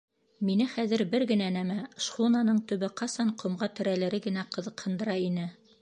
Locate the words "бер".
1.11-1.25